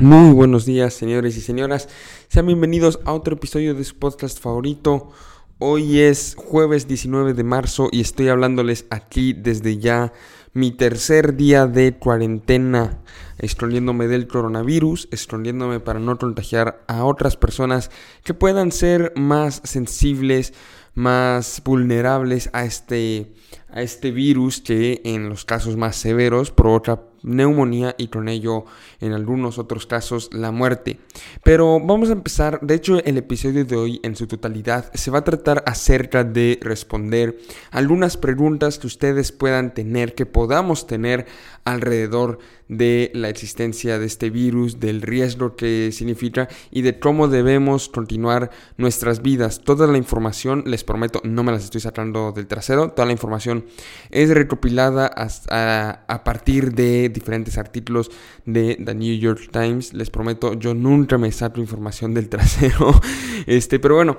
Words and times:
Muy 0.00 0.34
buenos 0.34 0.66
días, 0.66 0.92
señores 0.92 1.38
y 1.38 1.40
señoras. 1.40 1.88
Sean 2.28 2.46
bienvenidos 2.46 3.00
a 3.06 3.14
otro 3.14 3.36
episodio 3.36 3.74
de 3.74 3.82
su 3.82 3.96
podcast 3.96 4.38
favorito. 4.38 5.10
Hoy 5.58 6.00
es 6.00 6.34
jueves 6.36 6.86
19 6.86 7.32
de 7.32 7.42
marzo 7.42 7.88
y 7.90 8.02
estoy 8.02 8.28
hablándoles 8.28 8.84
aquí 8.90 9.32
desde 9.32 9.78
ya 9.78 10.12
mi 10.52 10.70
tercer 10.70 11.34
día 11.34 11.66
de 11.66 11.96
cuarentena, 11.96 12.98
escondiéndome 13.38 14.06
del 14.06 14.26
coronavirus, 14.26 15.08
escondiéndome 15.12 15.80
para 15.80 15.98
no 15.98 16.18
contagiar 16.18 16.84
a 16.88 17.06
otras 17.06 17.38
personas 17.38 17.90
que 18.22 18.34
puedan 18.34 18.72
ser 18.72 19.14
más 19.16 19.62
sensibles, 19.64 20.52
más 20.94 21.62
vulnerables 21.64 22.50
a 22.52 22.66
este, 22.66 23.32
a 23.76 23.82
este 23.82 24.10
virus 24.10 24.62
que 24.62 25.02
en 25.04 25.28
los 25.28 25.44
casos 25.44 25.76
más 25.76 25.96
severos 25.96 26.50
provoca 26.50 27.02
neumonía 27.22 27.94
y 27.98 28.08
con 28.08 28.28
ello 28.28 28.64
en 29.00 29.12
algunos 29.12 29.58
otros 29.58 29.86
casos 29.86 30.30
la 30.32 30.50
muerte. 30.50 30.98
Pero 31.42 31.78
vamos 31.80 32.08
a 32.08 32.12
empezar, 32.12 32.60
de 32.62 32.74
hecho 32.74 33.04
el 33.04 33.18
episodio 33.18 33.64
de 33.64 33.76
hoy 33.76 34.00
en 34.02 34.16
su 34.16 34.26
totalidad 34.26 34.90
se 34.94 35.10
va 35.10 35.18
a 35.18 35.24
tratar 35.24 35.62
acerca 35.66 36.24
de 36.24 36.58
responder 36.62 37.38
algunas 37.70 38.16
preguntas 38.16 38.78
que 38.78 38.86
ustedes 38.86 39.32
puedan 39.32 39.74
tener, 39.74 40.14
que 40.14 40.24
podamos 40.24 40.86
tener 40.86 41.26
alrededor 41.64 42.38
de 42.68 43.10
la 43.14 43.28
existencia 43.28 43.98
de 43.98 44.06
este 44.06 44.30
virus, 44.30 44.80
del 44.80 45.02
riesgo 45.02 45.56
que 45.56 45.90
significa 45.92 46.48
y 46.70 46.82
de 46.82 46.98
cómo 46.98 47.28
debemos 47.28 47.88
continuar 47.88 48.50
nuestras 48.76 49.22
vidas. 49.22 49.60
Toda 49.60 49.86
la 49.86 49.98
información, 49.98 50.62
les 50.66 50.84
prometo, 50.84 51.20
no 51.24 51.42
me 51.42 51.52
las 51.52 51.64
estoy 51.64 51.80
sacando 51.80 52.32
del 52.32 52.46
trasero, 52.46 52.90
toda 52.90 53.06
la 53.06 53.12
información 53.12 53.65
es 54.10 54.30
recopilada 54.30 55.10
a, 55.14 56.04
a 56.06 56.24
partir 56.24 56.72
de 56.72 57.08
diferentes 57.08 57.58
artículos 57.58 58.10
de 58.44 58.76
The 58.84 58.94
New 58.94 59.16
York 59.18 59.50
Times. 59.50 59.92
Les 59.94 60.10
prometo, 60.10 60.54
yo 60.54 60.74
nunca 60.74 61.18
me 61.18 61.32
saco 61.32 61.60
información 61.60 62.14
del 62.14 62.28
trasero. 62.28 63.00
Este, 63.46 63.78
pero 63.78 63.96
bueno. 63.96 64.16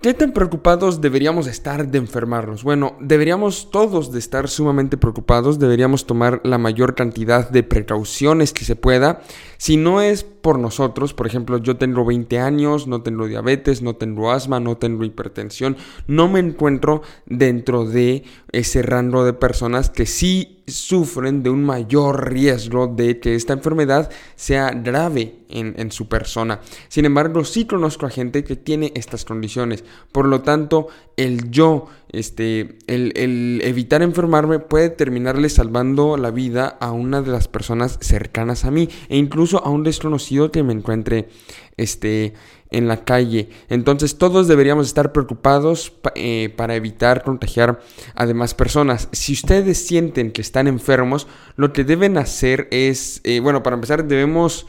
¿Qué 0.00 0.14
tan 0.14 0.32
preocupados 0.32 1.00
deberíamos 1.00 1.48
estar 1.48 1.88
de 1.88 1.98
enfermarnos? 1.98 2.62
Bueno, 2.62 2.96
deberíamos 3.00 3.72
todos 3.72 4.12
de 4.12 4.20
estar 4.20 4.48
sumamente 4.48 4.96
preocupados, 4.96 5.58
deberíamos 5.58 6.06
tomar 6.06 6.40
la 6.44 6.56
mayor 6.56 6.94
cantidad 6.94 7.50
de 7.50 7.64
precauciones 7.64 8.52
que 8.52 8.64
se 8.64 8.76
pueda. 8.76 9.22
Si 9.58 9.76
no 9.76 10.00
es 10.00 10.22
por 10.22 10.58
nosotros, 10.58 11.14
por 11.14 11.26
ejemplo, 11.26 11.58
yo 11.58 11.76
tengo 11.76 12.04
20 12.04 12.38
años, 12.38 12.86
no 12.86 13.02
tengo 13.02 13.26
diabetes, 13.26 13.82
no 13.82 13.96
tengo 13.96 14.30
asma, 14.30 14.60
no 14.60 14.76
tengo 14.76 15.04
hipertensión, 15.04 15.76
no 16.06 16.28
me 16.28 16.38
encuentro 16.38 17.02
dentro 17.26 17.84
de 17.84 18.22
ese 18.52 18.82
rango 18.82 19.24
de 19.24 19.32
personas 19.32 19.90
que 19.90 20.06
sí 20.06 20.62
sufren 20.68 21.42
de 21.42 21.50
un 21.50 21.64
mayor 21.64 22.30
riesgo 22.30 22.86
de 22.86 23.18
que 23.18 23.34
esta 23.34 23.52
enfermedad 23.52 24.10
sea 24.36 24.70
grave 24.70 25.40
en, 25.48 25.90
su 25.90 26.08
persona. 26.08 26.60
Sin 26.88 27.04
embargo, 27.04 27.44
sí 27.44 27.66
conozco 27.66 28.06
a 28.06 28.10
gente 28.10 28.44
que 28.44 28.56
tiene 28.56 28.92
estas 28.94 29.24
condiciones. 29.24 29.82
Por 30.12 30.26
lo 30.26 30.42
tanto, 30.42 30.88
el 31.16 31.50
yo, 31.50 31.86
este, 32.10 32.78
el, 32.86 33.12
el 33.16 33.60
evitar 33.64 34.02
enfermarme 34.02 34.58
puede 34.58 34.90
terminarle 34.90 35.48
salvando 35.48 36.16
la 36.16 36.30
vida 36.30 36.76
a 36.80 36.92
una 36.92 37.22
de 37.22 37.30
las 37.30 37.48
personas 37.48 37.98
cercanas 38.00 38.64
a 38.64 38.70
mí 38.70 38.88
e 39.08 39.16
incluso 39.16 39.64
a 39.64 39.70
un 39.70 39.84
desconocido 39.84 40.50
que 40.50 40.62
me 40.62 40.72
encuentre 40.72 41.28
este, 41.76 42.34
en 42.70 42.88
la 42.88 43.04
calle. 43.04 43.48
Entonces 43.68 44.18
todos 44.18 44.48
deberíamos 44.48 44.86
estar 44.86 45.12
preocupados 45.12 45.92
eh, 46.14 46.52
para 46.56 46.74
evitar 46.74 47.22
contagiar 47.22 47.80
a 48.14 48.26
demás 48.26 48.54
personas. 48.54 49.08
Si 49.12 49.32
ustedes 49.32 49.78
sienten 49.86 50.32
que 50.32 50.42
están 50.42 50.66
enfermos, 50.66 51.26
lo 51.56 51.72
que 51.72 51.84
deben 51.84 52.18
hacer 52.18 52.68
es, 52.70 53.20
eh, 53.24 53.40
bueno, 53.40 53.62
para 53.62 53.74
empezar 53.74 54.06
debemos 54.06 54.66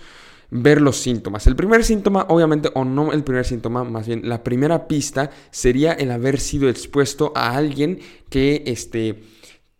ver 0.51 0.81
los 0.81 0.97
síntomas. 0.97 1.47
El 1.47 1.55
primer 1.55 1.83
síntoma, 1.83 2.25
obviamente, 2.29 2.69
o 2.73 2.85
no 2.85 3.11
el 3.11 3.23
primer 3.23 3.45
síntoma, 3.45 3.83
más 3.83 4.07
bien 4.07 4.27
la 4.27 4.43
primera 4.43 4.87
pista 4.87 5.29
sería 5.51 5.93
el 5.93 6.11
haber 6.11 6.39
sido 6.39 6.69
expuesto 6.69 7.31
a 7.35 7.55
alguien 7.55 7.99
que 8.29 8.63
este 8.65 9.21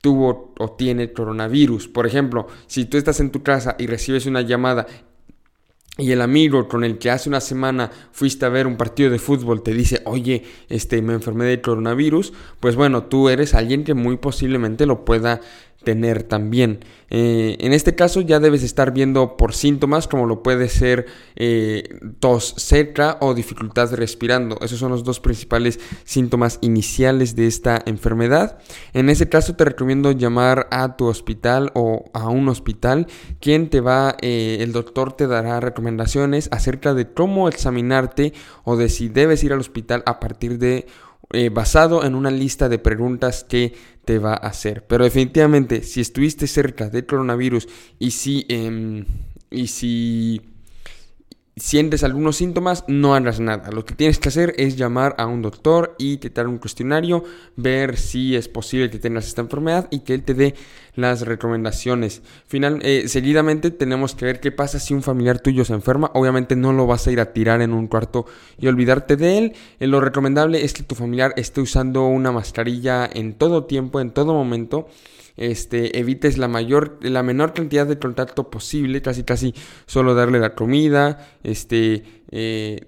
tuvo 0.02 0.53
o 0.59 0.72
tiene 0.72 1.12
coronavirus. 1.12 1.88
Por 1.88 2.08
ejemplo, 2.08 2.47
si 2.68 2.85
tú 2.85 2.97
estás 2.97 3.19
en 3.19 3.31
tu 3.31 3.44
casa 3.44 3.75
y 3.78 3.88
recibes 3.88 4.25
una 4.25 4.41
llamada 4.41 4.88
y 5.97 6.13
el 6.13 6.22
amigo 6.22 6.69
con 6.69 6.85
el 6.85 6.97
que 6.97 7.12
hace 7.12 7.28
una 7.28 7.41
semana 7.41 7.91
fuiste 8.13 8.46
a 8.46 8.50
ver 8.50 8.68
un 8.68 8.78
partido 8.78 9.09
de 9.09 9.19
fútbol 9.19 9.62
te 9.62 9.74
dice, 9.74 10.02
oye, 10.06 10.44
este, 10.69 11.02
me 11.02 11.13
enfermé 11.13 11.44
de 11.44 11.59
coronavirus, 11.59 12.31
pues 12.62 12.78
bueno, 12.78 13.03
tú 13.03 13.28
eres 13.28 13.53
alguien 13.53 13.84
que 13.84 13.94
muy 13.94 14.16
posiblemente 14.16 14.85
lo 14.85 15.03
pueda 15.03 15.41
tener 15.84 16.23
también. 16.23 16.79
Eh, 17.12 17.57
en 17.59 17.73
este 17.73 17.95
caso 17.95 18.22
ya 18.22 18.40
debes 18.40 18.62
estar 18.63 18.94
viendo 18.94 19.35
por 19.35 19.56
síntomas 19.56 20.07
como 20.07 20.28
lo 20.28 20.44
puede 20.44 20.69
ser 20.69 21.07
eh, 21.35 22.00
tos 22.19 22.53
seca 22.57 23.17
o 23.22 23.34
dificultad 23.34 23.94
respirando. 23.94 24.57
Esos 24.62 24.79
son 24.79 24.91
los 24.91 25.03
dos 25.03 25.19
principales 25.19 25.79
síntomas 26.03 26.59
iniciales 26.62 27.35
de 27.35 27.47
esta 27.47 27.81
enfermedad. 27.85 28.59
En 28.94 29.09
ese 29.09 29.29
caso 29.29 29.56
te 29.56 29.66
recomiendo 29.66 30.12
llamar 30.12 30.67
a 30.72 30.97
tu 30.97 31.06
hospital 31.06 31.72
o 31.73 32.06
a 32.13 32.29
un 32.29 32.47
hospital 32.50 33.07
quien 33.40 33.69
te 33.69 33.81
va, 33.81 34.16
eh, 34.22 34.57
el 34.59 34.72
doctor 34.72 35.13
te 35.13 35.28
dará 35.28 35.59
recomendaciones 35.59 36.50
acerca 36.51 36.94
de 36.94 37.11
cómo 37.11 37.47
examinarte 37.47 38.34
o 38.63 38.75
de 38.75 38.90
si 38.90 39.09
debes 39.09 39.44
ir 39.44 39.53
al 39.53 39.59
hospital 39.59 40.03
a 40.06 40.19
partir 40.19 40.59
de 40.59 40.85
eh, 41.31 41.50
basado 41.50 42.03
en 42.03 42.16
una 42.16 42.31
lista 42.31 42.69
de 42.69 42.79
preguntas 42.79 43.45
que 43.47 43.73
te 44.06 44.17
va 44.17 44.34
a 44.34 44.47
hacer. 44.47 44.85
Pero 44.88 45.03
definitivamente, 45.03 45.84
si 45.84 46.01
estuviste 46.01 46.47
cerca 46.47 46.90
del 46.90 47.06
coronavirus 47.06 47.67
y 48.00 48.12
si, 48.12 48.45
em, 48.50 49.06
y 49.51 49.67
si 49.67 50.41
sientes 51.59 52.03
algunos 52.03 52.38
síntomas, 52.38 52.84
no 52.88 53.14
hagas 53.14 53.40
nada. 53.40 53.72
Lo 53.72 53.86
que 53.86 53.96
tienes 53.96 54.20
que 54.20 54.30
hacer 54.30 54.53
es 54.58 54.78
llamar 54.78 55.16
a 55.18 55.28
un 55.28 55.42
doctor 55.42 55.96
y 55.97 56.18
te 56.18 56.30
dar 56.30 56.47
un 56.47 56.58
cuestionario, 56.58 57.24
ver 57.56 57.97
si 57.97 58.36
es 58.36 58.47
posible 58.47 58.90
que 58.90 59.00
tengas 59.00 59.28
esta 59.28 59.42
enfermedad 59.42 59.88
y 59.92 60.00
que 60.00 60.14
él 60.14 60.24
te 60.24 60.34
dé 60.34 60.56
las 60.96 61.22
recomendaciones. 61.22 62.22
Final, 62.47 62.80
eh, 62.84 63.08
seguidamente 63.08 63.72
tenemos 63.72 64.16
que 64.16 64.25
ver 64.25 64.40
qué 64.40 64.52
pasa 64.52 64.80
si 64.80 64.94
un 64.94 65.03
familiar 65.03 65.40
tuyo 65.40 65.66
se 65.66 65.74
enferma. 65.74 66.12
Obviamente 66.14 66.56
no 66.56 66.74
lo 66.74 66.88
vas 66.88 67.08
a 67.08 67.12
ir 67.12 67.20
a 67.20 67.34
tirar 67.34 67.62
en 67.62 67.74
un 67.74 67.88
cuarto 67.88 68.26
y 68.58 68.68
olvidarte 68.68 69.16
de 69.16 69.38
él. 69.38 69.53
Eh, 69.80 69.88
lo 69.88 70.02
recomendable 70.02 70.64
es 70.64 70.74
que 70.74 70.84
tu 70.84 70.96
familiar 70.96 71.34
esté 71.38 71.62
usando 71.62 72.06
una 72.08 72.31
mascarilla 72.31 73.09
en 73.12 73.34
todo 73.34 73.66
tiempo, 73.66 74.00
en 74.00 74.12
todo 74.12 74.34
momento 74.34 74.88
este, 75.40 76.00
evites 76.00 76.38
la 76.38 76.48
mayor, 76.48 77.00
la 77.02 77.24
menor 77.24 77.54
cantidad 77.54 77.88
de 77.88 77.98
contacto 77.98 78.50
posible, 78.50 79.02
casi 79.02 79.24
casi 79.24 79.54
solo 79.86 80.14
darle 80.14 80.40
la 80.40 80.54
comida, 80.54 81.28
este, 81.44 82.19
eh, 82.31 82.81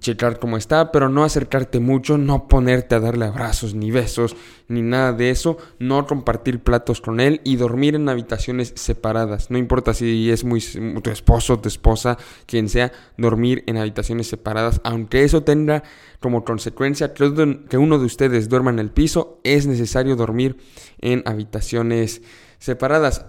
checar 0.00 0.38
cómo 0.38 0.56
está, 0.56 0.90
pero 0.90 1.08
no 1.08 1.24
acercarte 1.24 1.78
mucho, 1.78 2.18
no 2.18 2.48
ponerte 2.48 2.94
a 2.94 3.00
darle 3.00 3.26
abrazos 3.26 3.74
ni 3.74 3.90
besos 3.90 4.34
ni 4.66 4.82
nada 4.82 5.12
de 5.12 5.30
eso, 5.30 5.56
no 5.78 6.06
compartir 6.06 6.60
platos 6.60 7.00
con 7.00 7.20
él 7.20 7.40
y 7.44 7.56
dormir 7.56 7.94
en 7.94 8.08
habitaciones 8.08 8.72
separadas. 8.76 9.50
No 9.50 9.58
importa 9.58 9.94
si 9.94 10.30
es 10.30 10.44
muy 10.44 10.60
tu 11.02 11.10
esposo, 11.10 11.60
tu 11.60 11.68
esposa, 11.68 12.18
quien 12.46 12.68
sea, 12.68 12.92
dormir 13.16 13.64
en 13.66 13.78
habitaciones 13.78 14.26
separadas, 14.26 14.80
aunque 14.84 15.24
eso 15.24 15.42
tenga 15.42 15.84
como 16.20 16.44
consecuencia 16.44 17.14
que 17.14 17.78
uno 17.78 17.98
de 17.98 18.04
ustedes 18.04 18.48
duerma 18.48 18.70
en 18.70 18.78
el 18.78 18.90
piso, 18.90 19.40
es 19.44 19.66
necesario 19.66 20.16
dormir 20.16 20.56
en 21.00 21.22
habitaciones 21.24 22.14
separadas. 22.14 22.47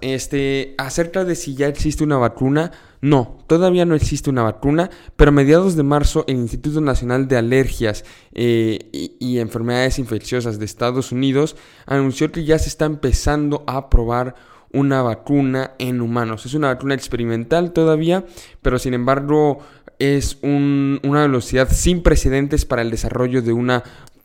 Este, 0.02 0.76
acerca 0.78 1.24
de 1.24 1.36
si 1.36 1.56
ya 1.56 1.68
existe 1.68 2.04
una 2.04 2.18
vacuna, 2.18 2.72
no, 3.02 3.38
todavía 3.48 3.86
no 3.86 3.96
existe 3.96 4.30
una 4.30 4.44
vacuna, 4.44 4.90
pero 5.16 5.30
a 5.30 5.32
mediados 5.32 5.76
de 5.76 5.84
marzo 5.84 6.26
el 6.28 6.38
Instituto 6.38 6.82
Nacional 6.82 7.28
de 7.28 7.38
Alergias 7.38 8.04
eh, 8.34 8.90
y, 8.92 9.16
y, 9.20 9.40
Enfermedades 9.40 10.00
Infecciosas 10.00 10.60
de 10.60 10.66
Estados 10.66 11.12
Unidos 11.12 11.56
anunció 11.86 12.32
que 12.32 12.44
ya 12.44 12.60
se 12.60 12.70
está 12.70 12.86
empezando 12.86 13.64
a 13.68 13.90
probar 13.90 14.36
una 14.72 15.02
vacuna 15.02 15.72
en 15.80 16.02
humanos. 16.02 16.46
Es 16.46 16.54
una 16.54 16.68
vacuna 16.68 16.94
experimental 16.94 17.72
todavía, 17.72 18.26
pero 18.62 18.78
sin 18.80 18.94
embargo 18.94 19.60
es 20.00 20.38
una 20.42 21.22
velocidad 21.24 21.68
sin 21.70 22.02
precedentes 22.02 22.66
para 22.66 22.82
el 22.82 22.90
desarrollo 22.90 23.42
de 23.42 23.52
una 23.52 23.84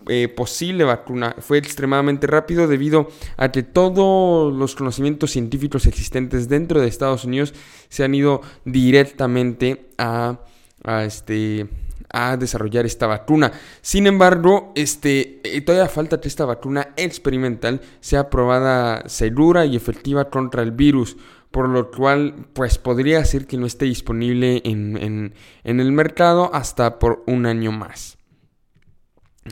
eh, 0.08 0.28
posible 0.28 0.84
vacuna. 0.84 1.34
Fue 1.38 1.58
extremadamente 1.58 2.26
rápido 2.26 2.66
debido 2.66 3.08
a 3.36 3.50
que 3.50 3.62
todos 3.62 4.52
los 4.52 4.74
conocimientos 4.74 5.30
científicos 5.30 5.86
existentes 5.86 6.48
dentro 6.48 6.80
de 6.80 6.88
Estados 6.88 7.24
Unidos 7.24 7.54
se 7.88 8.04
han 8.04 8.14
ido 8.14 8.40
directamente 8.64 9.86
a, 9.98 10.40
este 11.02 11.66
a 12.10 12.36
desarrollar 12.36 12.86
esta 12.86 13.06
vacuna. 13.08 13.52
Sin 13.80 14.06
embargo, 14.06 14.72
este, 14.76 15.40
eh, 15.42 15.60
todavía 15.62 15.88
falta 15.88 16.20
que 16.20 16.28
esta 16.28 16.44
vacuna 16.44 16.90
experimental 16.96 17.80
sea 18.00 18.30
probada 18.30 19.08
segura 19.08 19.66
y 19.66 19.74
efectiva 19.74 20.30
contra 20.30 20.62
el 20.62 20.70
virus 20.70 21.16
por 21.54 21.68
lo 21.68 21.92
cual 21.92 22.48
pues 22.52 22.78
podría 22.78 23.24
ser 23.24 23.46
que 23.46 23.56
no 23.56 23.66
esté 23.66 23.84
disponible 23.84 24.60
en, 24.64 25.32
el 25.62 25.92
mercado 25.92 26.52
hasta 26.52 26.98
por 26.98 27.22
un 27.28 27.46
año 27.46 27.70
más. 27.70 28.18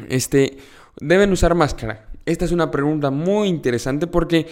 Este, 0.09 0.59
¿deben 1.01 1.33
usar 1.33 1.55
máscara? 1.55 2.07
Esta 2.25 2.45
es 2.45 2.53
una 2.53 2.71
pregunta 2.71 3.11
muy 3.11 3.49
interesante 3.49 4.07
porque 4.07 4.47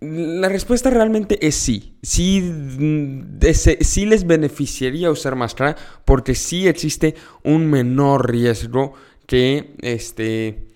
La 0.00 0.48
respuesta 0.48 0.90
realmente 0.90 1.38
es 1.46 1.54
sí. 1.54 1.94
Sí, 2.02 2.40
mm, 2.40 3.38
sí, 3.80 4.04
les 4.06 4.26
beneficiaría 4.26 5.10
usar 5.12 5.36
máscara 5.36 5.76
porque 6.04 6.34
sí 6.34 6.66
existe 6.66 7.14
un 7.44 7.70
menor 7.70 8.28
riesgo 8.28 8.94
que 9.26 9.76
este 9.80 10.71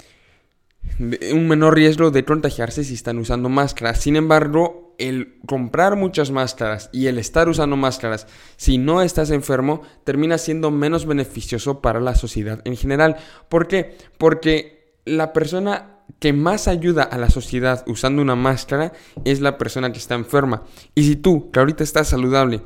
un 0.99 1.49
menor 1.49 1.75
riesgo 1.75 2.11
de 2.11 2.25
contagiarse 2.25 2.85
si 2.85 2.95
están 2.95 3.19
usando 3.19 3.49
máscaras. 3.49 4.01
Sin 4.01 4.17
embargo, 4.17 4.95
el 4.99 5.39
comprar 5.47 5.97
muchas 5.97 6.31
máscaras 6.31 6.89
y 6.93 7.07
el 7.07 7.19
estar 7.19 7.49
usando 7.49 7.77
máscaras 7.77 8.27
si 8.57 8.79
no 8.79 9.03
estás 9.03 9.31
enfermo 9.31 9.83
termina 10.05 10.39
siendo 10.39 10.71
menos 10.71 11.07
beneficioso 11.07 11.81
para 11.81 12.01
la 12.01 12.15
sociedad 12.15 12.61
en 12.65 12.77
general. 12.77 13.17
¿Por 13.49 13.69
qué? 13.69 13.97
Porque 14.19 14.95
la 15.05 15.33
persona 15.33 15.97
que 16.19 16.33
más 16.33 16.69
ayuda 16.69 17.03
a 17.03 17.19
la 17.19 17.31
sociedad 17.31 17.85
usando 17.87 18.23
una 18.23 18.37
máscara 18.37 18.93
es 19.25 19.41
la 19.41 19.59
persona 19.59 19.93
que 19.93 19.99
está 19.99 20.15
enferma. 20.15 20.63
Y 20.95 21.05
si 21.05 21.17
tú, 21.17 21.51
que 21.51 21.59
ahorita 21.59 21.85
estás 21.85 22.09
saludable, 22.09 22.63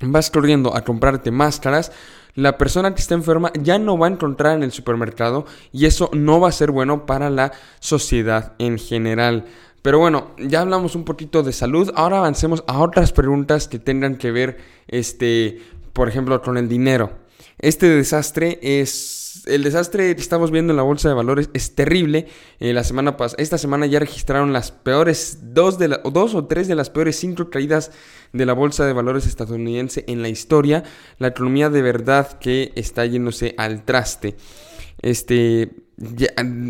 vas 0.00 0.30
corriendo 0.30 0.76
a 0.76 0.82
comprarte 0.82 1.30
máscaras, 1.30 1.92
la 2.34 2.58
persona 2.58 2.94
que 2.94 3.00
está 3.00 3.14
enferma 3.14 3.52
ya 3.60 3.78
no 3.78 3.98
va 3.98 4.06
a 4.06 4.10
encontrar 4.10 4.56
en 4.56 4.62
el 4.62 4.72
supermercado 4.72 5.46
y 5.72 5.86
eso 5.86 6.10
no 6.12 6.40
va 6.40 6.48
a 6.48 6.52
ser 6.52 6.70
bueno 6.70 7.06
para 7.06 7.30
la 7.30 7.52
sociedad 7.80 8.52
en 8.58 8.78
general. 8.78 9.46
Pero 9.82 9.98
bueno, 9.98 10.32
ya 10.38 10.60
hablamos 10.60 10.94
un 10.94 11.04
poquito 11.04 11.42
de 11.42 11.52
salud, 11.52 11.90
ahora 11.94 12.18
avancemos 12.18 12.62
a 12.66 12.78
otras 12.78 13.12
preguntas 13.12 13.66
que 13.66 13.78
tengan 13.78 14.16
que 14.16 14.30
ver, 14.30 14.58
este, 14.88 15.62
por 15.92 16.08
ejemplo, 16.08 16.42
con 16.42 16.58
el 16.58 16.68
dinero. 16.68 17.12
Este 17.58 17.86
desastre 17.88 18.58
es 18.62 19.20
el 19.46 19.62
desastre 19.62 20.14
que 20.14 20.20
estamos 20.20 20.50
viendo 20.50 20.72
en 20.72 20.76
la 20.76 20.82
bolsa 20.82 21.08
de 21.08 21.14
valores 21.14 21.50
es 21.54 21.74
terrible. 21.74 22.26
Eh, 22.58 22.72
la 22.72 22.84
semana 22.84 23.16
esta 23.38 23.58
semana 23.58 23.86
ya 23.86 23.98
registraron 23.98 24.52
las 24.52 24.72
peores 24.72 25.38
dos, 25.42 25.78
de 25.78 25.88
dos 26.12 26.34
o 26.34 26.46
tres 26.46 26.68
de 26.68 26.74
las 26.74 26.90
peores 26.90 27.16
cinco 27.16 27.50
caídas 27.50 27.92
de 28.32 28.46
la 28.46 28.52
bolsa 28.52 28.86
de 28.86 28.92
valores 28.92 29.26
estadounidense 29.26 30.04
en 30.08 30.22
la 30.22 30.28
historia. 30.28 30.84
La 31.18 31.28
economía 31.28 31.70
de 31.70 31.82
verdad 31.82 32.38
que 32.38 32.72
está 32.74 33.06
yéndose 33.06 33.54
al 33.56 33.84
traste. 33.84 34.36
Este 35.02 35.70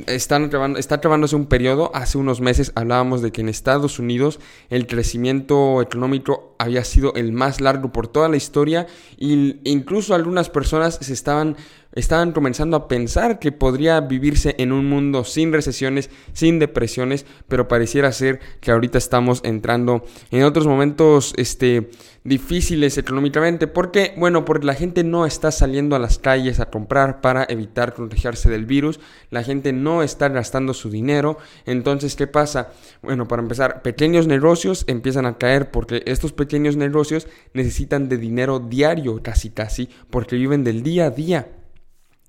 están 0.06 0.76
está 0.76 0.96
acabándose 0.96 1.36
un 1.36 1.46
periodo. 1.46 1.90
Hace 1.94 2.18
unos 2.18 2.40
meses 2.40 2.72
hablábamos 2.74 3.22
de 3.22 3.30
que 3.30 3.40
en 3.40 3.48
Estados 3.48 3.98
Unidos 3.98 4.40
el 4.70 4.86
crecimiento 4.86 5.80
económico 5.82 6.56
había 6.58 6.84
sido 6.84 7.14
el 7.14 7.32
más 7.32 7.60
largo 7.60 7.92
por 7.92 8.08
toda 8.08 8.28
la 8.28 8.36
historia 8.36 8.86
e 9.18 9.60
incluso 9.64 10.14
algunas 10.14 10.50
personas 10.50 10.98
se 11.00 11.12
estaban 11.12 11.56
estaban 11.92 12.32
comenzando 12.32 12.76
a 12.76 12.88
pensar 12.88 13.38
que 13.38 13.52
podría 13.52 14.00
vivirse 14.00 14.54
en 14.58 14.72
un 14.72 14.88
mundo 14.88 15.24
sin 15.24 15.52
recesiones, 15.52 16.10
sin 16.32 16.58
depresiones, 16.58 17.26
pero 17.48 17.68
pareciera 17.68 18.12
ser 18.12 18.40
que 18.60 18.70
ahorita 18.70 18.98
estamos 18.98 19.40
entrando 19.44 20.04
en 20.30 20.44
otros 20.44 20.66
momentos 20.66 21.34
este, 21.36 21.90
difíciles 22.22 22.96
económicamente. 22.98 23.66
¿Por 23.66 23.90
qué? 23.90 24.14
Bueno, 24.16 24.44
porque 24.44 24.66
la 24.66 24.74
gente 24.74 25.02
no 25.04 25.26
está 25.26 25.50
saliendo 25.50 25.96
a 25.96 25.98
las 25.98 26.18
calles 26.18 26.60
a 26.60 26.70
comprar 26.70 27.20
para 27.20 27.44
evitar 27.48 27.94
contagiarse 27.94 28.48
del 28.50 28.66
virus, 28.66 29.00
la 29.30 29.42
gente 29.42 29.72
no 29.72 30.02
está 30.02 30.28
gastando 30.28 30.74
su 30.74 30.90
dinero, 30.90 31.38
entonces 31.66 32.16
¿qué 32.16 32.26
pasa? 32.26 32.72
Bueno, 33.02 33.28
para 33.28 33.42
empezar, 33.42 33.82
pequeños 33.82 34.26
negocios 34.26 34.84
empiezan 34.86 35.26
a 35.26 35.38
caer 35.38 35.70
porque 35.70 36.02
estos 36.06 36.32
pequeños 36.32 36.76
negocios 36.76 37.28
necesitan 37.52 38.08
de 38.08 38.16
dinero 38.16 38.58
diario, 38.58 39.22
casi 39.22 39.50
casi, 39.50 39.88
porque 40.10 40.36
viven 40.36 40.64
del 40.64 40.82
día 40.82 41.06
a 41.06 41.10
día 41.10 41.48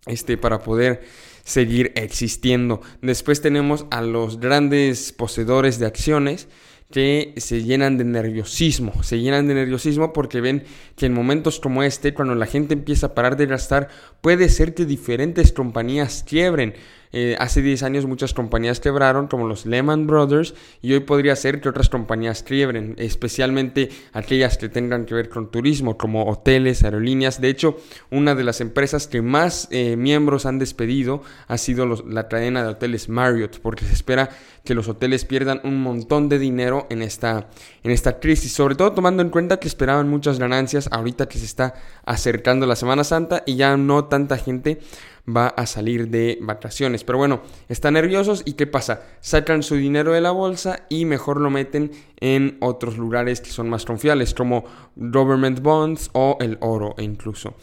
este, 0.05 0.38
para 0.38 0.59
poder 0.59 1.01
seguir 1.43 1.91
existiendo. 1.95 2.81
Después 3.01 3.41
tenemos 3.41 3.85
a 3.91 4.01
los 4.01 4.39
grandes 4.39 5.11
poseedores 5.11 5.79
de 5.79 5.85
acciones 5.85 6.47
que 6.91 7.33
se 7.38 7.63
llenan 7.63 7.97
de 7.97 8.03
nerviosismo, 8.03 9.01
se 9.03 9.19
llenan 9.19 9.47
de 9.47 9.55
nerviosismo 9.55 10.13
porque 10.13 10.41
ven 10.41 10.63
que 10.95 11.07
en 11.07 11.13
momentos 11.13 11.59
como 11.59 11.83
este, 11.83 12.13
cuando 12.13 12.35
la 12.35 12.45
gente 12.45 12.73
empieza 12.73 13.07
a 13.07 13.15
parar 13.15 13.38
de 13.38 13.47
gastar, 13.47 13.88
puede 14.21 14.49
ser 14.49 14.73
que 14.73 14.85
diferentes 14.85 15.51
compañías 15.51 16.23
quiebren. 16.27 16.75
Eh, 17.13 17.35
hace 17.39 17.61
10 17.61 17.83
años 17.83 18.05
muchas 18.05 18.33
compañías 18.33 18.79
quebraron, 18.79 19.27
como 19.27 19.47
los 19.47 19.65
Lehman 19.65 20.07
Brothers, 20.07 20.53
y 20.81 20.93
hoy 20.93 21.01
podría 21.01 21.35
ser 21.35 21.61
que 21.61 21.69
otras 21.69 21.89
compañías 21.89 22.43
quiebren, 22.43 22.95
especialmente 22.97 23.89
aquellas 24.13 24.57
que 24.57 24.69
tengan 24.69 25.05
que 25.05 25.13
ver 25.13 25.29
con 25.29 25.51
turismo, 25.51 25.97
como 25.97 26.29
hoteles, 26.29 26.83
aerolíneas. 26.83 27.41
De 27.41 27.49
hecho, 27.49 27.77
una 28.09 28.35
de 28.35 28.43
las 28.43 28.61
empresas 28.61 29.07
que 29.07 29.21
más 29.21 29.67
eh, 29.71 29.95
miembros 29.97 30.45
han 30.45 30.59
despedido 30.59 31.21
ha 31.47 31.57
sido 31.57 31.85
la 31.85 32.27
cadena 32.27 32.63
de 32.63 32.69
hoteles 32.69 33.09
Marriott, 33.09 33.59
porque 33.59 33.85
se 33.85 33.93
espera 33.93 34.29
que 34.63 34.75
los 34.75 34.87
hoteles 34.87 35.25
pierdan 35.25 35.59
un 35.63 35.81
montón 35.81 36.29
de 36.29 36.39
dinero 36.39 36.87
en 36.89 37.01
esta, 37.01 37.49
en 37.83 37.91
esta 37.91 38.19
crisis, 38.19 38.53
sobre 38.53 38.75
todo 38.75 38.93
tomando 38.93 39.23
en 39.23 39.29
cuenta 39.29 39.57
que 39.57 39.67
esperaban 39.67 40.07
muchas 40.07 40.39
ganancias 40.39 40.87
ahorita 40.91 41.27
que 41.27 41.39
se 41.39 41.45
está 41.45 41.73
acercando 42.05 42.65
la 42.65 42.75
Semana 42.75 43.03
Santa 43.03 43.43
y 43.45 43.55
ya 43.55 43.75
no 43.77 44.05
tanta 44.05 44.37
gente 44.37 44.79
va 45.27 45.47
a 45.47 45.65
salir 45.65 46.09
de 46.09 46.38
vacaciones. 46.41 47.03
Pero 47.03 47.18
bueno, 47.18 47.41
están 47.69 47.94
nerviosos 47.94 48.44
y 48.45 48.53
¿qué 48.53 48.68
pasa? 48.68 49.03
Sacan 49.19 49.63
su 49.63 49.75
dinero 49.75 50.13
de 50.13 50.21
la 50.21 50.31
bolsa 50.31 50.85
y 50.89 51.06
mejor 51.06 51.39
lo 51.39 51.50
meten 51.50 51.91
en 52.19 52.57
otros 52.62 52.97
lugares 52.97 53.41
que 53.41 53.51
son 53.51 53.69
más 53.69 53.85
confiables, 53.85 54.33
como 54.33 54.65
government 54.95 55.62
bonds 55.62 56.09
o 56.13 56.38
el 56.39 56.57
oro 56.62 56.95
incluso. 56.97 57.56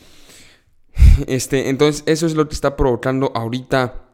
Este, 1.26 1.68
entonces, 1.68 2.02
eso 2.06 2.26
es 2.26 2.34
lo 2.34 2.48
que 2.48 2.54
está 2.54 2.76
provocando 2.76 3.32
ahorita 3.34 4.08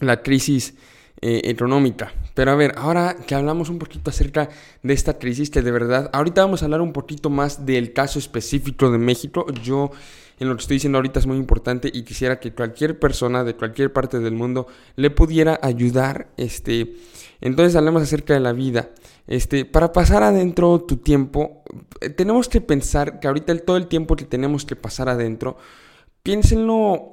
la 0.00 0.22
crisis 0.22 0.74
eh, 1.22 1.42
económica. 1.44 2.12
Pero 2.34 2.50
a 2.50 2.54
ver, 2.54 2.74
ahora 2.76 3.16
que 3.26 3.34
hablamos 3.34 3.70
un 3.70 3.78
poquito 3.78 4.10
acerca 4.10 4.50
de 4.82 4.92
esta 4.92 5.18
crisis, 5.18 5.48
que 5.48 5.62
de 5.62 5.70
verdad, 5.70 6.10
ahorita 6.12 6.42
vamos 6.42 6.60
a 6.60 6.66
hablar 6.66 6.82
un 6.82 6.92
poquito 6.92 7.30
más 7.30 7.64
del 7.64 7.94
caso 7.94 8.18
específico 8.18 8.90
de 8.90 8.98
México. 8.98 9.46
Yo 9.62 9.90
en 10.38 10.48
lo 10.48 10.56
que 10.56 10.60
estoy 10.60 10.76
diciendo 10.76 10.98
ahorita 10.98 11.20
es 11.20 11.26
muy 11.26 11.36
importante 11.36 11.90
y 11.92 12.02
quisiera 12.02 12.38
que 12.38 12.52
cualquier 12.52 12.98
persona 12.98 13.44
de 13.44 13.54
cualquier 13.54 13.92
parte 13.92 14.20
del 14.20 14.34
mundo 14.34 14.66
le 14.96 15.10
pudiera 15.10 15.58
ayudar. 15.62 16.28
Este, 16.36 16.96
entonces 17.40 17.74
hablemos 17.76 18.02
acerca 18.02 18.34
de 18.34 18.40
la 18.40 18.52
vida. 18.52 18.90
Este, 19.26 19.64
para 19.64 19.92
pasar 19.92 20.22
adentro 20.22 20.80
tu 20.82 20.98
tiempo, 20.98 21.62
eh, 22.00 22.10
tenemos 22.10 22.48
que 22.48 22.60
pensar 22.60 23.18
que 23.18 23.28
ahorita 23.28 23.52
el, 23.52 23.62
todo 23.62 23.76
el 23.76 23.86
tiempo 23.86 24.14
que 24.16 24.24
tenemos 24.24 24.64
que 24.64 24.76
pasar 24.76 25.08
adentro, 25.08 25.56
piénsenlo 26.22 27.12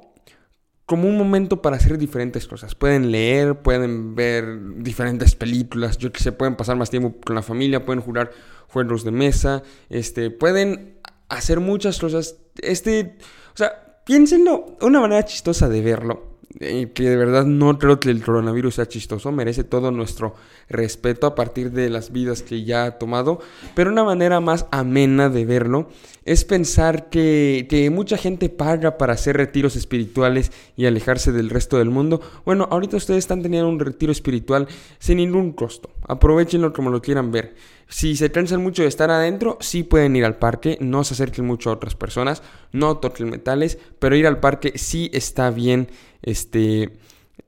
como 0.86 1.08
un 1.08 1.16
momento 1.16 1.62
para 1.62 1.76
hacer 1.76 1.96
diferentes 1.98 2.46
cosas. 2.46 2.74
Pueden 2.74 3.10
leer, 3.10 3.62
pueden 3.62 4.14
ver 4.14 4.76
diferentes 4.76 5.34
películas, 5.34 5.98
yo 5.98 6.12
que 6.12 6.20
sé, 6.20 6.32
pueden 6.32 6.56
pasar 6.56 6.76
más 6.76 6.90
tiempo 6.90 7.14
con 7.24 7.34
la 7.34 7.42
familia, 7.42 7.84
pueden 7.84 8.02
jugar 8.02 8.30
juegos 8.68 9.02
de 9.04 9.10
mesa, 9.10 9.62
este, 9.88 10.30
pueden 10.30 10.98
hacer 11.28 11.60
muchas 11.60 11.98
cosas. 11.98 12.36
Este, 12.60 13.18
o 13.52 13.56
sea, 13.56 14.02
piénsenlo, 14.04 14.76
una 14.80 15.00
manera 15.00 15.24
chistosa 15.24 15.68
de 15.68 15.80
verlo 15.80 16.33
que 16.58 16.92
de 16.96 17.16
verdad 17.16 17.44
no 17.44 17.78
creo 17.78 17.98
que 17.98 18.10
el 18.10 18.22
coronavirus 18.22 18.76
sea 18.76 18.86
chistoso, 18.86 19.32
merece 19.32 19.64
todo 19.64 19.90
nuestro 19.90 20.34
respeto 20.68 21.26
a 21.26 21.34
partir 21.34 21.72
de 21.72 21.90
las 21.90 22.12
vidas 22.12 22.42
que 22.42 22.64
ya 22.64 22.84
ha 22.84 22.98
tomado, 22.98 23.40
pero 23.74 23.90
una 23.90 24.04
manera 24.04 24.40
más 24.40 24.66
amena 24.70 25.28
de 25.28 25.44
verlo 25.44 25.88
es 26.24 26.44
pensar 26.44 27.10
que, 27.10 27.66
que 27.68 27.90
mucha 27.90 28.16
gente 28.16 28.48
paga 28.48 28.96
para 28.96 29.14
hacer 29.14 29.36
retiros 29.36 29.76
espirituales 29.76 30.52
y 30.76 30.86
alejarse 30.86 31.32
del 31.32 31.50
resto 31.50 31.76
del 31.78 31.90
mundo. 31.90 32.20
Bueno, 32.46 32.68
ahorita 32.70 32.96
ustedes 32.96 33.18
están 33.18 33.42
teniendo 33.42 33.68
un 33.68 33.80
retiro 33.80 34.12
espiritual 34.12 34.68
sin 34.98 35.18
ningún 35.18 35.52
costo, 35.52 35.90
aprovechenlo 36.06 36.72
como 36.72 36.90
lo 36.90 37.02
quieran 37.02 37.32
ver. 37.32 37.54
Si 37.88 38.16
se 38.16 38.32
cansan 38.32 38.62
mucho 38.62 38.82
de 38.82 38.88
estar 38.88 39.10
adentro, 39.10 39.58
sí 39.60 39.82
pueden 39.82 40.16
ir 40.16 40.24
al 40.24 40.36
parque, 40.36 40.78
no 40.80 41.04
se 41.04 41.14
acerquen 41.14 41.44
mucho 41.44 41.68
a 41.68 41.74
otras 41.74 41.94
personas, 41.94 42.42
no 42.72 42.96
toquen 42.96 43.28
metales, 43.28 43.78
pero 43.98 44.16
ir 44.16 44.26
al 44.26 44.40
parque 44.40 44.72
sí 44.76 45.10
está 45.12 45.50
bien 45.50 45.88
este, 46.24 46.90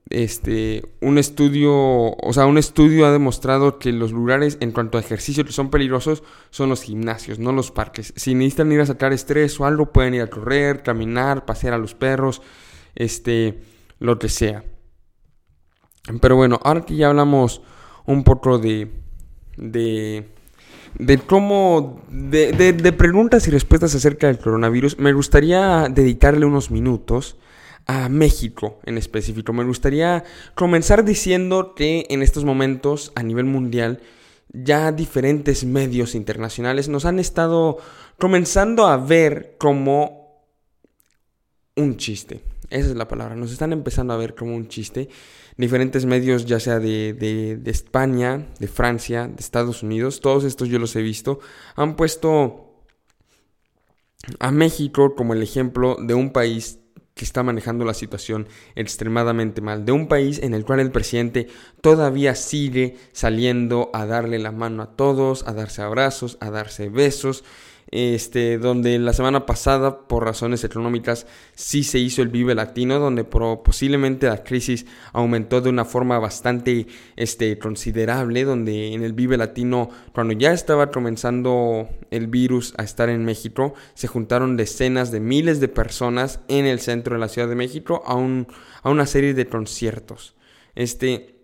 este, 0.09 0.83
un 1.01 1.17
estudio, 1.17 1.73
o 1.73 2.31
sea, 2.31 2.45
un 2.45 2.57
estudio 2.57 3.05
ha 3.05 3.11
demostrado 3.11 3.79
que 3.79 3.91
los 3.91 4.11
lugares 4.11 4.57
en 4.61 4.71
cuanto 4.71 4.97
a 4.97 5.01
ejercicio 5.01 5.43
que 5.43 5.51
son 5.51 5.69
peligrosos 5.69 6.23
son 6.49 6.69
los 6.69 6.83
gimnasios, 6.83 7.39
no 7.39 7.51
los 7.51 7.71
parques. 7.71 8.13
Si 8.15 8.33
necesitan 8.35 8.71
ir 8.71 8.79
a 8.81 8.85
sacar 8.85 9.11
estrés 9.11 9.59
o 9.59 9.65
algo, 9.65 9.91
pueden 9.91 10.13
ir 10.13 10.21
a 10.21 10.29
correr, 10.29 10.83
caminar, 10.83 11.45
pasear 11.45 11.73
a 11.73 11.77
los 11.77 11.95
perros, 11.95 12.41
este, 12.95 13.59
lo 13.99 14.17
que 14.19 14.29
sea. 14.29 14.63
Pero 16.21 16.35
bueno, 16.35 16.59
ahora 16.63 16.85
que 16.85 16.95
ya 16.95 17.09
hablamos 17.09 17.61
un 18.05 18.23
poco 18.23 18.59
de, 18.59 18.89
de, 19.57 20.29
de 20.97 21.17
cómo, 21.17 22.01
de, 22.09 22.53
de 22.53 22.93
preguntas 22.93 23.45
y 23.47 23.51
respuestas 23.51 23.93
acerca 23.93 24.27
del 24.27 24.39
coronavirus, 24.39 24.99
me 24.99 25.11
gustaría 25.11 25.87
dedicarle 25.89 26.45
unos 26.45 26.71
minutos 26.71 27.35
a 27.87 28.09
México 28.09 28.79
en 28.85 28.97
específico. 28.97 29.53
Me 29.53 29.63
gustaría 29.63 30.23
comenzar 30.55 31.03
diciendo 31.05 31.73
que 31.75 32.05
en 32.09 32.21
estos 32.21 32.43
momentos 32.43 33.11
a 33.15 33.23
nivel 33.23 33.45
mundial 33.45 34.01
ya 34.49 34.91
diferentes 34.91 35.65
medios 35.65 36.15
internacionales 36.15 36.89
nos 36.89 37.05
han 37.05 37.19
estado 37.19 37.77
comenzando 38.19 38.87
a 38.87 38.97
ver 38.97 39.55
como 39.57 40.45
un 41.75 41.97
chiste. 41.97 42.41
Esa 42.69 42.89
es 42.89 42.95
la 42.95 43.07
palabra. 43.07 43.35
Nos 43.35 43.51
están 43.51 43.71
empezando 43.71 44.13
a 44.13 44.17
ver 44.17 44.35
como 44.35 44.55
un 44.55 44.67
chiste. 44.67 45.09
Diferentes 45.55 46.05
medios, 46.05 46.45
ya 46.45 46.59
sea 46.59 46.79
de, 46.79 47.13
de, 47.13 47.55
de 47.57 47.71
España, 47.71 48.47
de 48.59 48.67
Francia, 48.67 49.27
de 49.27 49.39
Estados 49.39 49.81
Unidos, 49.81 50.19
todos 50.19 50.43
estos 50.43 50.69
yo 50.69 50.77
los 50.77 50.95
he 50.95 51.01
visto, 51.01 51.39
han 51.75 51.95
puesto 51.95 52.83
a 54.39 54.51
México 54.51 55.15
como 55.15 55.33
el 55.33 55.41
ejemplo 55.41 55.97
de 55.99 56.13
un 56.13 56.31
país 56.31 56.79
que 57.17 57.25
está 57.25 57.43
manejando 57.43 57.83
la 57.83 57.93
situación 57.93 58.47
extremadamente 58.75 59.59
mal, 59.59 59.85
de 59.85 59.91
un 59.91 60.07
país 60.07 60.39
en 60.41 60.53
el 60.53 60.63
cual 60.63 60.79
el 60.79 60.91
presidente 60.91 61.47
todavía 61.81 62.35
sigue 62.35 62.95
saliendo 63.11 63.89
a 63.93 64.05
darle 64.05 64.39
la 64.39 64.53
mano 64.53 64.83
a 64.83 64.95
todos, 64.95 65.45
a 65.45 65.51
darse 65.51 65.81
abrazos, 65.81 66.37
a 66.39 66.49
darse 66.49 66.87
besos, 66.87 67.43
este, 67.89 68.57
donde 68.57 68.99
la 68.99 69.13
semana 69.13 69.45
pasada, 69.45 70.07
por 70.07 70.25
razones 70.25 70.63
económicas, 70.63 71.25
sí 71.55 71.83
se 71.83 71.99
hizo 71.99 72.21
el 72.21 72.27
Vive 72.27 72.55
Latino, 72.55 72.99
donde 72.99 73.23
posiblemente 73.23 74.27
la 74.27 74.43
crisis 74.43 74.85
aumentó 75.13 75.61
de 75.61 75.69
una 75.69 75.85
forma 75.85 76.19
bastante 76.19 76.87
este, 77.15 77.57
considerable, 77.57 78.43
donde 78.43 78.93
en 78.93 79.03
el 79.03 79.13
Vive 79.13 79.37
Latino, 79.37 79.89
cuando 80.13 80.33
ya 80.33 80.51
estaba 80.51 80.91
comenzando 80.91 81.87
el 82.11 82.27
virus 82.27 82.73
a 82.77 82.83
estar 82.83 83.09
en 83.09 83.23
México, 83.23 83.73
se 83.93 84.07
juntaron 84.07 84.57
decenas 84.57 85.11
de 85.11 85.19
miles 85.19 85.59
de 85.59 85.67
personas 85.67 86.41
en 86.47 86.65
el 86.65 86.79
centro 86.79 87.15
de 87.15 87.19
la 87.19 87.29
Ciudad 87.29 87.47
de 87.47 87.55
México 87.55 88.03
a, 88.05 88.15
un, 88.15 88.47
a 88.83 88.89
una 88.89 89.05
serie 89.05 89.33
de 89.33 89.47
conciertos. 89.47 90.35
Este, 90.75 91.37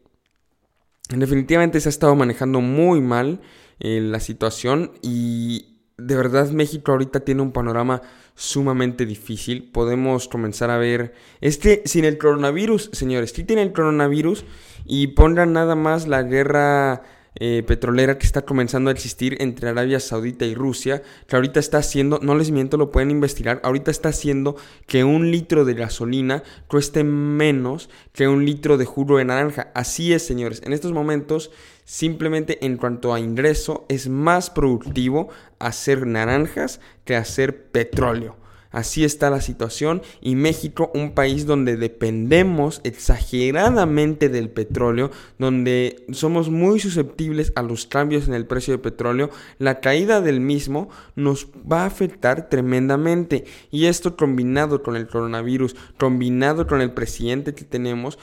definitivamente 1.09 1.79
se 1.79 1.89
ha 1.89 1.91
estado 1.91 2.15
manejando 2.15 2.61
muy 2.61 3.01
mal 3.01 3.41
eh, 3.79 3.99
la 4.01 4.19
situación 4.19 4.91
y 5.01 5.72
de 5.97 6.15
verdad 6.15 6.49
México 6.49 6.91
ahorita 6.91 7.21
tiene 7.21 7.41
un 7.41 7.51
panorama 7.51 8.01
sumamente 8.35 9.05
difícil. 9.05 9.69
Podemos 9.71 10.27
comenzar 10.27 10.69
a 10.69 10.77
ver... 10.77 11.13
Es 11.41 11.57
que 11.57 11.83
sin 11.85 12.05
el 12.05 12.17
coronavirus, 12.17 12.89
señores, 12.93 13.33
tiene 13.33 13.61
el 13.61 13.73
coronavirus 13.73 14.45
y 14.85 15.07
pongan 15.07 15.53
nada 15.53 15.75
más 15.75 16.07
la 16.07 16.23
guerra 16.23 17.03
eh, 17.35 17.63
petrolera 17.65 18.17
que 18.17 18.25
está 18.25 18.43
comenzando 18.43 18.89
a 18.89 18.93
existir 18.93 19.37
entre 19.39 19.69
Arabia 19.69 19.99
Saudita 19.99 20.45
y 20.45 20.53
Rusia, 20.53 21.01
que 21.27 21.35
ahorita 21.35 21.59
está 21.59 21.79
haciendo, 21.79 22.19
no 22.21 22.35
les 22.35 22.51
miento, 22.51 22.77
lo 22.77 22.91
pueden 22.91 23.11
investigar, 23.11 23.59
ahorita 23.63 23.91
está 23.91 24.09
haciendo 24.09 24.55
que 24.87 25.03
un 25.03 25.31
litro 25.31 25.65
de 25.65 25.73
gasolina 25.73 26.43
cueste 26.67 27.03
menos 27.03 27.89
que 28.11 28.27
un 28.27 28.45
litro 28.45 28.77
de 28.77 28.85
jugo 28.85 29.17
de 29.17 29.25
naranja. 29.25 29.71
Así 29.73 30.13
es, 30.13 30.25
señores, 30.25 30.61
en 30.63 30.73
estos 30.73 30.91
momentos 30.91 31.51
simplemente 31.85 32.65
en 32.65 32.77
cuanto 32.77 33.13
a 33.13 33.19
ingreso 33.19 33.85
es 33.89 34.07
más 34.07 34.49
productivo 34.49 35.29
hacer 35.59 36.07
naranjas 36.07 36.79
que 37.03 37.15
hacer 37.15 37.65
petróleo. 37.71 38.42
Así 38.73 39.05
está 39.05 39.29
la 39.29 39.39
situación 39.39 40.01
y 40.19 40.35
México, 40.35 40.91
un 40.95 41.11
país 41.11 41.45
donde 41.45 41.77
dependemos 41.77 42.81
exageradamente 42.83 44.29
del 44.29 44.49
petróleo, 44.49 45.11
donde 45.37 46.07
somos 46.11 46.49
muy 46.49 46.79
susceptibles 46.79 47.53
a 47.55 47.61
los 47.61 47.85
cambios 47.85 48.27
en 48.27 48.33
el 48.33 48.47
precio 48.47 48.73
del 48.73 48.81
petróleo, 48.81 49.29
la 49.59 49.79
caída 49.79 50.21
del 50.21 50.41
mismo 50.41 50.89
nos 51.15 51.47
va 51.71 51.83
a 51.83 51.85
afectar 51.85 52.49
tremendamente. 52.49 53.45
Y 53.69 53.85
esto 53.85 54.17
combinado 54.17 54.81
con 54.81 54.95
el 54.95 55.07
coronavirus, 55.07 55.75
combinado 55.99 56.65
con 56.65 56.81
el 56.81 56.93
presidente 56.93 57.53
que 57.53 57.65
tenemos, 57.65 58.17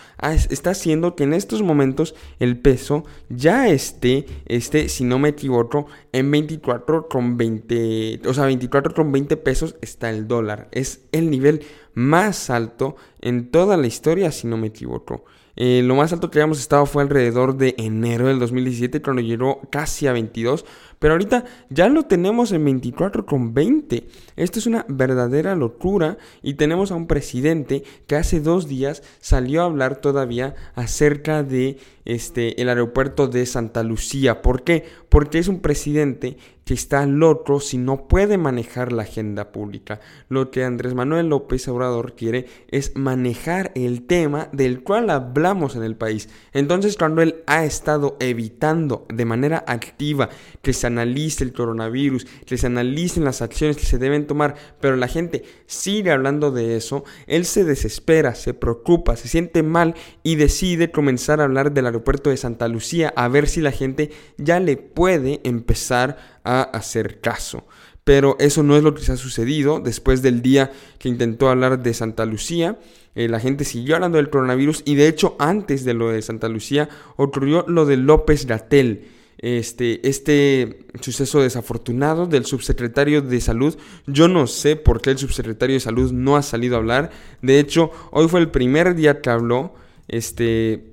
está 0.51 0.71
haciendo 0.71 1.15
que 1.15 1.23
en 1.23 1.33
estos 1.33 1.63
momentos 1.63 2.17
el 2.41 2.59
peso 2.59 3.05
ya 3.29 3.69
esté, 3.69 4.27
esté 4.47 4.89
si 4.89 5.05
no 5.05 5.21
me 5.21 5.29
equivoco, 5.29 5.87
en 6.13 6.29
24 6.29 7.09
con 7.09 7.37
20, 7.37 8.23
o 8.27 8.35
sea, 8.35 8.47
24 8.47 8.95
con 8.95 9.13
20 9.13 9.37
pesos 9.37 9.77
está 9.81 10.11
el 10.11 10.27
dólar. 10.27 10.40
Es 10.73 11.03
el 11.13 11.31
nivel 11.31 11.65
más 11.95 12.51
alto 12.51 12.97
en 13.21 13.51
toda 13.51 13.77
la 13.77 13.87
historia, 13.87 14.31
si 14.33 14.47
no 14.47 14.57
me 14.57 14.69
equivoco. 14.69 15.25
Eh, 15.57 15.83
lo 15.85 15.95
más 15.95 16.13
alto 16.13 16.31
que 16.31 16.39
habíamos 16.39 16.59
estado 16.59 16.87
fue 16.87 17.03
alrededor 17.03 17.57
de 17.57 17.75
enero 17.77 18.29
del 18.29 18.39
2017, 18.39 19.03
cuando 19.03 19.21
llegó 19.23 19.61
casi 19.71 20.07
a 20.07 20.13
22. 20.13 20.65
Pero 21.01 21.15
ahorita 21.15 21.47
ya 21.71 21.89
lo 21.89 22.03
tenemos 22.03 22.53
en 22.53 22.67
24,20. 22.67 24.05
Esto 24.37 24.59
es 24.59 24.67
una 24.67 24.85
verdadera 24.87 25.57
locura. 25.57 26.19
Y 26.43 26.55
tenemos 26.55 26.93
a 26.93 26.95
un 26.95 27.07
presidente 27.07 27.85
que 28.07 28.17
hace 28.17 28.41
dos 28.41 28.69
días 28.69 29.03
salió 29.19 29.63
a 29.63 29.65
hablar 29.65 29.97
todavía 29.97 30.55
acerca 30.75 31.43
de 31.43 31.79
este, 32.05 32.61
el 32.61 32.69
aeropuerto 32.69 33.29
de 33.29 33.47
Santa 33.47 33.83
Lucía. 33.83 34.43
¿Por 34.43 34.63
qué? 34.63 34.85
Porque 35.09 35.39
es 35.39 35.49
un 35.49 35.61
presidente 35.61 36.37
que 36.65 36.75
está 36.75 37.05
loco 37.07 37.59
si 37.59 37.79
no 37.79 38.07
puede 38.07 38.39
manejar 38.39 38.93
la 38.93 39.03
agenda 39.03 39.51
pública. 39.51 40.01
Lo 40.29 40.51
que 40.51 40.65
Andrés 40.65 40.95
Manuel 40.95 41.29
López 41.29 41.67
Obrador 41.67 42.15
quiere 42.15 42.47
es 42.69 42.95
manejar 42.95 43.73
el 43.75 44.07
tema 44.07 44.49
del 44.53 44.83
cual 44.85 45.11
hablamos 45.11 45.75
en 45.75 45.83
el 45.83 45.97
país. 45.97 46.29
Entonces, 46.53 46.97
cuando 46.97 47.23
él 47.23 47.43
ha 47.47 47.65
estado 47.65 48.17
evitando 48.21 49.07
de 49.13 49.25
manera 49.25 49.65
activa 49.67 50.29
que 50.63 50.73
se 50.73 50.87
analice 50.91 51.45
el 51.45 51.53
coronavirus, 51.53 52.27
que 52.47 52.59
se 52.59 52.67
analicen 52.67 53.25
las 53.25 53.43
acciones 53.43 53.77
que 53.77 53.87
se 53.87 53.99
deben 53.99 54.27
tomar, 54.27 54.55
pero 54.81 54.97
la 54.97 55.09
gente 55.09 55.45
sigue 55.67 56.11
hablando 56.11 56.51
de 56.51 56.77
eso, 56.77 57.05
él 57.27 57.45
se 57.45 57.65
desespera, 57.65 58.35
se 58.35 58.55
preocupa, 58.55 59.17
se 59.17 59.29
siente 59.29 59.63
mal 59.63 59.95
y 60.23 60.37
decide 60.37 60.91
comenzar 60.91 61.41
a 61.41 61.45
hablar 61.45 61.73
del 61.73 61.87
aeropuerto 61.87 62.31
de 62.31 62.37
Santa 62.37 62.69
Lucía 62.69 63.13
a 63.17 63.29
ver 63.29 63.49
si 63.49 63.61
la 63.61 63.73
gente 63.73 64.11
ya 64.37 64.61
le 64.61 64.77
puede 64.77 65.41
empezar 65.45 66.17
a 66.45 66.63
hacer 66.63 67.21
caso. 67.21 67.67
Pero 68.05 68.37
eso 68.41 68.63
no 68.63 68.77
es 68.77 68.83
lo 68.83 68.95
que 68.95 69.03
se 69.03 69.13
ha 69.13 69.17
sucedido 69.17 69.81
después 69.81 70.23
del 70.23 70.43
día 70.43 70.73
que 70.99 71.09
intentó 71.09 71.49
hablar 71.49 71.83
de 71.83 71.95
Santa 71.95 72.25
Lucía. 72.25 72.79
Eh, 73.15 73.29
la 73.29 73.41
gente 73.41 73.65
siguió 73.65 73.97
hablando 73.97 74.17
del 74.17 74.31
coronavirus 74.31 74.83
y 74.85 74.95
de 74.95 75.09
hecho 75.09 75.37
antes 75.39 75.85
de 75.85 75.95
lo 75.95 76.11
de 76.11 76.23
Santa 76.23 76.49
Lucía 76.49 76.89
ocurrió 77.17 77.65
lo 77.69 77.87
de 77.87 77.97
López 77.97 78.47
Gatel. 78.47 79.07
Este, 79.43 80.07
este 80.07 80.85
suceso 81.01 81.41
desafortunado 81.41 82.27
del 82.27 82.45
subsecretario 82.45 83.23
de 83.23 83.41
salud. 83.41 83.75
Yo 84.07 84.29
no 84.29 84.47
sé 84.47 84.77
por 84.77 85.01
qué 85.01 85.13
el 85.13 85.19
subsecretario 85.19 85.75
de 85.75 85.81
salud 85.81 86.13
no 86.13 86.37
ha 86.37 86.43
salido 86.43 86.77
a 86.77 86.79
hablar. 86.79 87.11
De 87.41 87.59
hecho, 87.59 87.91
hoy 88.11 88.29
fue 88.29 88.41
el 88.41 88.51
primer 88.51 88.95
día 88.95 89.23
que 89.23 89.31
habló. 89.31 89.75
Este, 90.09 90.93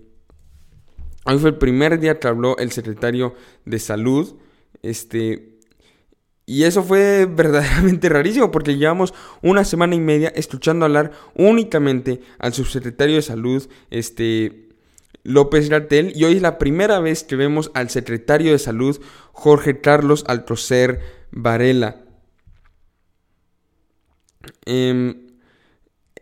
hoy 1.26 1.40
fue 1.40 1.50
el 1.50 1.58
primer 1.58 2.00
día 2.00 2.20
que 2.20 2.28
habló 2.30 2.58
el 2.58 2.72
secretario 2.72 3.36
de 3.66 3.80
salud. 3.80 4.38
Este, 4.82 5.58
y 6.46 6.64
eso 6.64 6.84
fue 6.84 7.26
verdaderamente 7.26 8.08
rarísimo 8.10 8.50
porque 8.50 8.78
llevamos 8.78 9.14
una 9.42 9.66
semana 9.66 9.96
y 9.96 10.00
media 10.00 10.30
escuchando 10.30 10.86
hablar 10.86 11.12
únicamente 11.36 12.22
al 12.40 12.54
subsecretario 12.54 13.18
de 13.18 13.22
salud, 13.24 13.68
este, 13.92 14.67
López 15.28 15.68
Gartel, 15.68 16.14
y 16.16 16.24
hoy 16.24 16.38
es 16.38 16.42
la 16.42 16.58
primera 16.58 17.02
vez 17.02 17.26
que 17.26 17.36
vemos 17.36 17.70
al 17.74 17.90
secretario 17.90 18.54
de 18.54 18.60
salud, 18.60 19.02
Jorge 19.34 19.82
Carlos 19.82 20.24
Alcocer 20.26 21.02
Varela. 21.32 21.98
Eh, 24.66 25.27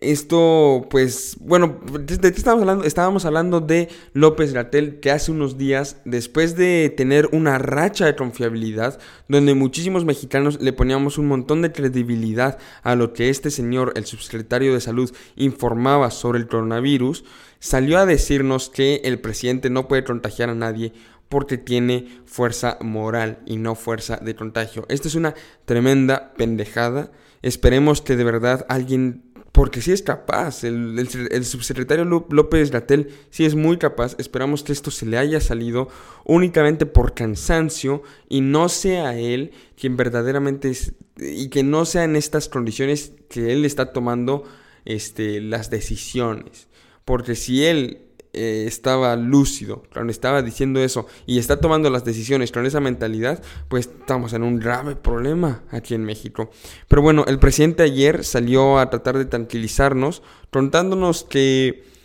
esto, 0.01 0.87
pues, 0.89 1.37
bueno, 1.39 1.79
¿de 1.91 2.19
qué 2.19 2.37
estábamos 2.37 2.61
hablando? 2.61 2.83
Estábamos 2.83 3.25
hablando 3.25 3.61
de 3.61 3.89
López 4.13 4.53
Gatel, 4.53 4.99
que 4.99 5.11
hace 5.11 5.31
unos 5.31 5.57
días, 5.57 5.97
después 6.05 6.55
de 6.55 6.93
tener 6.95 7.29
una 7.31 7.57
racha 7.57 8.05
de 8.05 8.15
confiabilidad, 8.15 8.99
donde 9.27 9.53
muchísimos 9.53 10.05
mexicanos 10.05 10.61
le 10.61 10.73
poníamos 10.73 11.17
un 11.17 11.27
montón 11.27 11.61
de 11.61 11.71
credibilidad 11.71 12.57
a 12.83 12.95
lo 12.95 13.13
que 13.13 13.29
este 13.29 13.51
señor, 13.51 13.93
el 13.95 14.05
subsecretario 14.05 14.73
de 14.73 14.81
Salud, 14.81 15.11
informaba 15.35 16.11
sobre 16.11 16.39
el 16.39 16.47
coronavirus, 16.47 17.23
salió 17.59 17.97
a 17.97 18.05
decirnos 18.05 18.69
que 18.69 19.01
el 19.03 19.19
presidente 19.19 19.69
no 19.69 19.87
puede 19.87 20.03
contagiar 20.03 20.49
a 20.49 20.55
nadie 20.55 20.93
porque 21.29 21.57
tiene 21.57 22.07
fuerza 22.25 22.77
moral 22.81 23.39
y 23.45 23.57
no 23.57 23.75
fuerza 23.75 24.17
de 24.17 24.35
contagio. 24.35 24.85
Esta 24.89 25.07
es 25.07 25.15
una 25.15 25.33
tremenda 25.65 26.33
pendejada. 26.37 27.11
Esperemos 27.41 28.01
que 28.01 28.15
de 28.15 28.23
verdad 28.23 28.65
alguien 28.69 29.34
porque 29.55 29.81
sí 29.81 29.93
es 29.93 30.01
capaz, 30.01 30.65
el, 30.65 31.07
subsecretario 31.45 32.03
López 32.03 32.71
Gatel 32.71 33.13
sí 33.29 33.45
es 33.45 33.55
muy 33.55 33.77
capaz, 33.77 34.17
esperamos 34.19 34.63
que 34.63 34.73
esto 34.73 34.91
se 34.91 35.05
le 35.05 35.17
haya 35.17 35.39
salido 35.39 35.87
únicamente 36.25 36.85
por 36.85 37.13
cansancio 37.13 38.03
y 38.27 38.41
no 38.41 38.67
sea 38.67 39.17
él 39.17 39.53
quien 39.79 39.95
verdaderamente 39.95 40.71
es, 40.71 40.91
y 41.17 41.47
que 41.47 41.63
no 41.63 41.85
sea 41.85 42.03
en 42.03 42.17
estas 42.17 42.49
condiciones 42.49 43.13
que 43.29 43.53
él 43.53 43.63
está 43.63 43.93
tomando 43.93 44.43
este, 44.83 45.39
las 45.39 45.69
decisiones. 45.69 46.67
Porque 47.05 47.35
si 47.35 47.63
él 47.63 48.04
eh, 48.35 48.65
estaba 48.67 49.15
lúcido, 49.15 49.83
cuando 49.93 50.11
estaba 50.11 50.41
diciendo 50.41 50.79
eso 50.81 51.07
y 51.25 51.39
está 51.39 51.59
tomando 51.59 51.89
las 51.89 52.05
decisiones 52.05 52.51
con 52.51 52.65
esa 52.65 52.79
mentalidad, 52.79 53.41
pues 53.67 53.87
estamos 53.87 54.33
en 54.33 54.43
un 54.43 54.59
grave 54.59 54.95
problema 54.95 55.63
aquí 55.71 55.93
en 55.95 56.03
México. 56.03 56.49
Pero 56.87 57.01
bueno, 57.01 57.25
el 57.27 57.39
presidente 57.39 57.83
ayer 57.83 58.23
salió 58.23 58.79
a 58.79 58.89
tratar 58.89 59.17
de 59.17 59.25
tranquilizarnos, 59.25 60.21
contándonos 60.51 61.23
que 61.23 61.95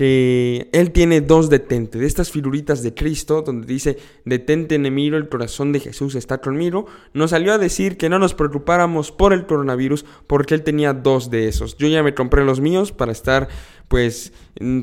que 0.00 0.70
él 0.72 0.92
tiene 0.92 1.20
dos 1.20 1.50
detente, 1.50 1.98
de 1.98 2.06
estas 2.06 2.30
figuritas 2.30 2.82
de 2.82 2.94
Cristo, 2.94 3.42
donde 3.42 3.66
dice, 3.66 3.98
detente 4.24 4.74
enemigo, 4.74 5.18
el 5.18 5.28
corazón 5.28 5.72
de 5.72 5.80
Jesús 5.80 6.14
está 6.14 6.38
conmigo, 6.38 6.86
nos 7.12 7.32
salió 7.32 7.52
a 7.52 7.58
decir 7.58 7.98
que 7.98 8.08
no 8.08 8.18
nos 8.18 8.32
preocupáramos 8.32 9.12
por 9.12 9.34
el 9.34 9.44
coronavirus 9.44 10.06
porque 10.26 10.54
él 10.54 10.62
tenía 10.62 10.94
dos 10.94 11.30
de 11.30 11.48
esos. 11.48 11.76
Yo 11.76 11.86
ya 11.86 12.02
me 12.02 12.14
compré 12.14 12.46
los 12.46 12.60
míos 12.60 12.92
para 12.92 13.12
estar, 13.12 13.48
pues, 13.90 14.32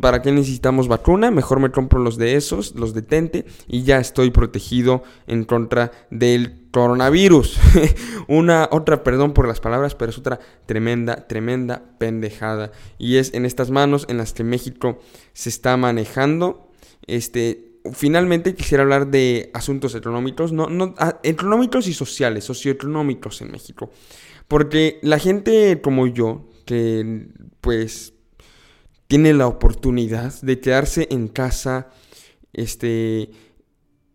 ¿para 0.01 0.21
qué 0.21 0.33
necesitamos 0.33 0.89
vacuna? 0.89 1.31
Mejor 1.31 1.61
me 1.61 1.71
compro 1.71 1.97
los 1.97 2.17
de 2.17 2.35
esos, 2.35 2.75
los 2.75 2.93
detente, 2.93 3.45
y 3.65 3.83
ya 3.83 3.99
estoy 3.99 4.31
protegido 4.31 5.01
en 5.27 5.45
contra 5.45 5.93
del 6.11 6.67
coronavirus. 6.71 7.57
Una 8.27 8.67
otra, 8.69 9.03
perdón 9.05 9.31
por 9.31 9.47
las 9.47 9.61
palabras, 9.61 9.95
pero 9.95 10.11
es 10.11 10.17
otra 10.17 10.41
tremenda, 10.65 11.25
tremenda 11.25 11.83
pendejada. 11.97 12.73
Y 12.97 13.15
es 13.15 13.33
en 13.33 13.45
estas 13.45 13.69
manos 13.71 14.05
en 14.09 14.17
las 14.17 14.33
que 14.33 14.43
México 14.43 14.99
se 15.31 15.47
está 15.47 15.77
manejando. 15.77 16.69
Este, 17.03 17.79
finalmente 17.93 18.55
quisiera 18.55 18.83
hablar 18.83 19.07
de 19.07 19.51
asuntos 19.53 19.95
económicos, 19.95 20.51
no, 20.51 20.67
no, 20.67 20.95
ah, 20.97 21.21
económicos 21.23 21.87
y 21.87 21.93
sociales, 21.93 22.43
socioeconómicos 22.43 23.41
en 23.41 23.51
México. 23.51 23.89
Porque 24.49 24.99
la 25.01 25.17
gente 25.17 25.79
como 25.79 26.07
yo, 26.07 26.49
que 26.65 27.29
pues 27.61 28.16
tiene 29.07 29.33
la 29.33 29.47
oportunidad 29.47 30.33
de 30.41 30.59
quedarse 30.59 31.07
en 31.11 31.27
casa, 31.27 31.89
este, 32.53 33.29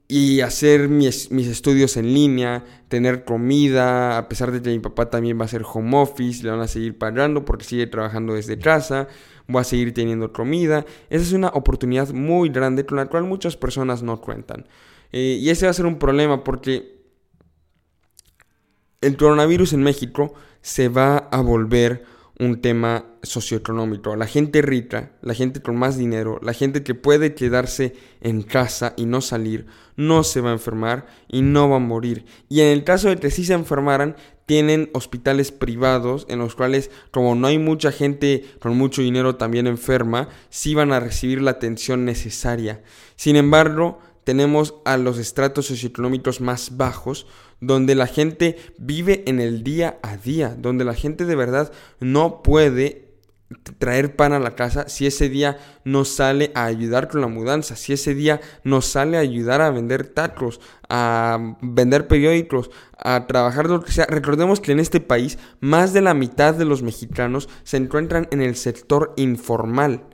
y 0.09 0.43
hacer 0.43 0.91
mis, 0.91 1.31
estudios 1.31 1.97
en 1.97 2.13
línea, 2.13 2.65
tener 2.89 3.25
comida, 3.25 4.19
a 4.19 4.29
pesar 4.29 4.53
de 4.53 4.61
que 4.61 4.69
mi 4.69 4.79
papá 4.79 5.09
también 5.09 5.39
va 5.39 5.43
a 5.43 5.45
hacer 5.47 5.63
home 5.65 5.97
office, 5.97 6.45
le 6.45 6.51
van 6.51 6.61
a 6.61 6.69
seguir 6.69 6.99
pagando 6.99 7.47
porque 7.47 7.65
sigue 7.65 7.87
trabajando 7.87 8.35
desde 8.35 8.59
casa, 8.59 9.09
voy 9.49 9.63
a 9.63 9.65
seguir 9.65 9.95
teniendo 9.95 10.31
comida. 10.31 10.85
Esa 11.09 11.23
es 11.25 11.33
una 11.33 11.49
oportunidad 11.49 12.11
muy 12.11 12.51
grande 12.51 12.85
con 12.85 12.99
la 12.99 13.07
cual 13.07 13.25
muchas 13.25 13.57
personas 13.57 14.03
no 14.03 14.21
cuentan. 14.21 14.67
Eh, 15.13 15.39
y 15.41 15.49
ese 15.49 15.65
va 15.65 15.71
a 15.71 15.75
ser 15.75 15.87
un 15.87 15.99
problema 15.99 16.45
porque 16.45 17.01
el 19.01 19.17
coronavirus 19.17 19.73
en 19.73 19.83
México 19.83 20.35
se 20.61 20.89
va 20.91 21.17
a 21.17 21.41
volver 21.41 22.05
un 22.39 22.61
tema 22.61 23.07
socioeconómico. 23.23 24.17
La 24.17 24.27
gente 24.27 24.62
rica, 24.62 25.12
la 25.23 25.35
gente 25.35 25.61
con 25.61 25.77
más 25.77 25.97
dinero, 25.97 26.41
la 26.43 26.53
gente 26.53 26.83
que 26.83 26.95
puede 26.95 27.35
quedarse 27.35 27.95
en 28.21 28.43
casa 28.43 28.95
y 28.97 29.07
no 29.07 29.21
salir, 29.21 29.67
no 29.97 30.25
se 30.25 30.41
va 30.41 30.51
a 30.51 30.55
enfermar 30.55 31.07
y 31.29 31.43
no 31.43 31.69
va 31.69 31.77
a 31.77 31.81
morir. 31.81 32.25
Y 32.49 32.61
en 32.61 32.69
el 32.69 32.85
caso 32.85 33.09
de 33.09 33.17
que 33.17 33.31
sí 33.31 33.45
se 33.45 33.53
enfermaran, 33.53 34.17
tienen 34.47 34.91
hospitales 34.93 35.53
privados 35.53 36.27
en 36.29 36.39
los 36.39 36.57
cuales, 36.57 36.91
como 37.11 37.35
no 37.35 37.47
hay 37.47 37.59
mucha 37.59 37.93
gente 37.93 38.45
con 38.61 38.77
mucho 38.77 39.03
dinero 39.03 39.37
también 39.37 39.67
enferma, 39.67 40.29
sí 40.51 40.75
van 40.75 40.93
a 40.93 41.01
recibir 41.01 41.41
la 41.41 41.53
atención 41.53 42.05
necesaria. 42.05 42.83
Sin 43.17 43.37
embargo, 43.37 44.01
tenemos 44.25 44.75
a 44.85 44.97
los 44.97 45.19
estratos 45.19 45.67
socioeconómicos 45.67 46.41
más 46.41 46.76
bajos, 46.76 47.26
donde 47.61 47.95
la 47.95 48.07
gente 48.07 48.57
vive 48.79 49.23
en 49.26 49.41
el 49.41 49.62
día 49.62 49.99
a 50.02 50.17
día, 50.17 50.57
donde 50.57 50.85
la 50.85 50.95
gente 50.95 51.25
de 51.25 51.37
verdad 51.37 51.73
no 52.00 52.43
puede 52.43 53.12
traer 53.79 54.17
pan 54.17 54.33
a 54.33 54.38
la 54.38 54.55
casa 54.55 54.88
si 54.88 55.07
ese 55.07 55.29
día 55.29 55.59
no 55.85 56.05
sale 56.05 56.52
a 56.55 56.64
ayudar 56.64 57.09
con 57.09 57.21
la 57.21 57.29
mudanza, 57.29 57.76
si 57.76 57.93
ese 57.93 58.14
día 58.14 58.41
no 58.64 58.81
sale 58.83 59.17
a 59.17 59.21
ayudar 59.21 59.61
a 59.61 59.71
vender 59.71 60.07
tacos, 60.07 60.61
a 60.88 61.57
vender 61.61 62.09
periódicos, 62.09 62.71
a 62.97 63.26
trabajar 63.26 63.69
lo 63.69 63.83
que 63.83 63.93
sea. 63.93 64.07
Recordemos 64.07 64.61
que 64.61 64.73
en 64.73 64.81
este 64.81 65.00
país 65.00 65.38
más 65.61 65.93
de 65.93 66.00
la 66.00 66.14
mitad 66.14 66.55
de 66.55 66.64
los 66.64 66.83
mexicanos 66.83 67.49
se 67.64 67.76
encuentran 67.76 68.29
en 68.31 68.43
el 68.43 68.57
sector 68.57 69.12
informal. 69.17 70.05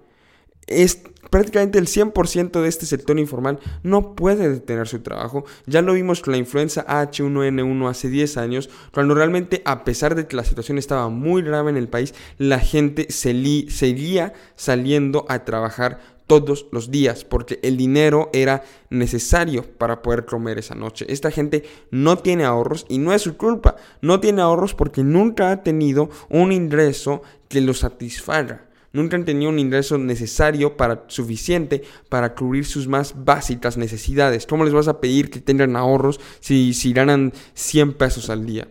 Es 0.67 1.03
prácticamente 1.31 1.79
el 1.79 1.87
100% 1.87 2.61
de 2.61 2.69
este 2.69 2.87
sector 2.87 3.19
informal 3.19 3.59
no 3.83 4.15
puede 4.15 4.49
detener 4.49 4.89
su 4.89 5.01
trabajo. 5.01 5.45
Ya 5.67 5.83
lo 5.83 5.93
vimos 5.93 6.21
con 6.21 6.33
la 6.33 6.39
influenza 6.39 6.87
H1N1 6.87 7.89
hace 7.89 8.09
10 8.09 8.37
años, 8.37 8.71
cuando 8.93 9.15
realmente 9.15 9.63
a 9.65 9.85
pesar 9.85 10.15
de 10.15 10.27
que 10.27 10.37
la 10.37 10.45
situación 10.45 10.79
estaba 10.79 11.09
muy 11.09 11.43
grave 11.43 11.71
en 11.71 11.77
el 11.77 11.89
país, 11.89 12.15
la 12.39 12.59
gente 12.59 13.07
seguía 13.11 14.33
saliendo 14.57 15.27
a 15.29 15.45
trabajar 15.45 16.19
todos 16.29 16.67
los 16.71 16.91
días 16.93 17.25
porque 17.25 17.59
el 17.63 17.77
dinero 17.77 18.31
era 18.33 18.63
necesario 18.91 19.65
para 19.65 20.03
poder 20.03 20.27
comer 20.27 20.59
esa 20.59 20.77
noche. 20.77 21.07
Esta 21.09 21.33
gente 21.33 21.65
no 21.91 22.19
tiene 22.19 22.45
ahorros 22.45 22.87
y 22.89 22.99
no 22.99 23.13
es 23.13 23.23
su 23.23 23.37
culpa. 23.37 23.77
No 24.03 24.21
tiene 24.21 24.43
ahorros 24.43 24.75
porque 24.75 25.03
nunca 25.03 25.51
ha 25.51 25.63
tenido 25.65 26.11
un 26.29 26.53
ingreso 26.53 27.23
que 27.49 27.63
lo 27.63 27.75
satisfaga 27.75 28.68
nunca 28.93 29.17
han 29.17 29.25
tenido 29.25 29.51
un 29.51 29.59
ingreso 29.59 29.99
necesario 29.99 30.77
para 30.77 31.05
suficiente 31.09 31.83
para 32.09 32.35
cubrir 32.35 32.65
sus 32.65 32.89
más 32.89 33.25
básicas 33.25 33.77
necesidades. 33.77 34.47
¿Cómo 34.47 34.65
les 34.65 34.73
vas 34.73 34.89
a 34.89 35.01
pedir 35.01 35.31
que 35.31 35.41
tengan 35.41 35.77
ahorros 35.77 36.21
si, 36.41 36.75
si 36.75 36.93
ganan 36.93 37.33
100 37.55 37.95
pesos 37.95 38.31
al 38.31 38.47
día? 38.47 38.69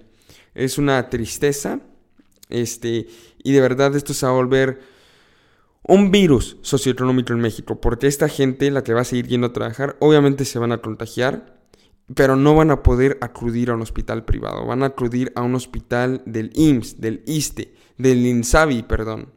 Es 0.56 0.78
una 0.78 1.10
tristeza. 1.10 1.80
Este, 2.50 3.08
y 3.44 3.52
de 3.52 3.62
verdad 3.62 3.96
esto 3.96 4.14
se 4.14 4.26
va 4.26 4.32
a 4.32 4.36
volver 4.36 4.80
un 5.84 6.12
virus 6.12 6.58
socioeconómico 6.62 7.34
en 7.34 7.40
México, 7.40 7.80
porque 7.80 8.08
esta 8.08 8.28
gente, 8.28 8.70
la 8.72 8.84
que 8.84 8.94
va 8.94 9.02
a 9.02 9.06
seguir 9.06 9.28
yendo 9.28 9.48
a 9.48 9.54
trabajar, 9.54 9.96
obviamente 10.00 10.44
se 10.46 10.60
van 10.60 10.74
a 10.74 10.80
contagiar, 10.80 11.58
pero 12.14 12.36
no 12.36 12.56
van 12.56 12.72
a 12.72 12.84
poder 12.84 13.18
acudir 13.22 13.70
a 13.70 13.76
un 13.76 13.82
hospital 13.82 14.26
privado, 14.26 14.66
van 14.66 14.84
a 14.84 14.88
acudir 14.88 15.32
a 15.36 15.42
un 15.42 15.56
hospital 15.56 16.22
del 16.26 16.52
IMSS, 16.56 17.00
del 17.00 17.24
ISTE, 17.26 17.74
del 17.98 18.26
INSABI, 18.26 18.84
perdón. 18.84 19.37